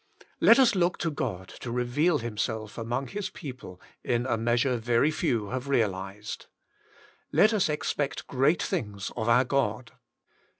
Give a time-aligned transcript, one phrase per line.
[0.39, 5.11] Let ua look to God to reveal Himself among His people in a measure very
[5.11, 6.47] few have realised.
[7.31, 9.91] Let us expect great things of our God.